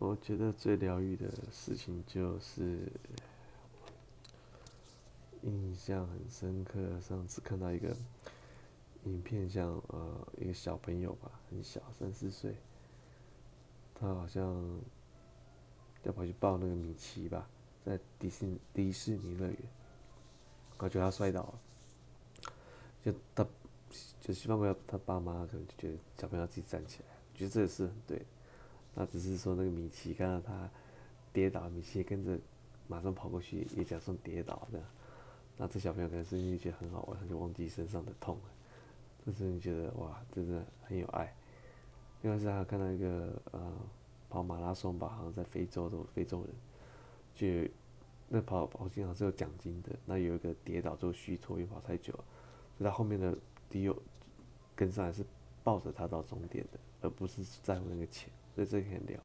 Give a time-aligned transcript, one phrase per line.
[0.00, 2.78] 我觉得最疗愈的事情就是
[5.42, 7.00] 印象很深刻。
[7.00, 7.96] 上次看到一个
[9.02, 12.54] 影片，像呃一个小朋友吧，很小，三四岁，
[13.92, 14.80] 他好像
[16.04, 17.48] 要跑去抱那个米奇吧，
[17.84, 19.58] 在迪士迪士尼乐园，
[20.78, 21.60] 我觉得他摔倒了，
[23.02, 23.44] 就他
[24.20, 28.24] 就希望不要他爸妈可能就觉得小朋友要自己站起来，我觉得这也是很对。
[29.00, 30.68] 那只是说那个米奇看到他
[31.32, 32.36] 跌倒，米奇跟着
[32.88, 34.84] 马上跑过去，也假装跌倒这样。
[35.56, 38.42] 那这小朋友可能是因为觉得很好玩，他就忘记身上的痛了。
[39.24, 41.32] 这时你觉得哇，真的很有爱。
[42.22, 43.72] 另外是还看到一个呃
[44.28, 46.50] 跑马拉松吧，好像在非洲的非洲人，
[47.36, 47.72] 就
[48.28, 49.90] 那跑跑经常是有奖金的。
[50.06, 52.24] 那有一个跌倒之后虚脱，因为跑太久了，
[52.76, 53.38] 所以他后面的
[53.70, 53.96] 队友
[54.74, 55.24] 跟上来是
[55.62, 58.28] 抱着他到终点的，而不是在乎那个钱。
[58.58, 59.16] 所以这个很聊。